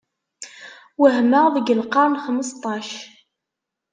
[0.99, 2.89] Wehmeɣ deg lqern xmesṭac.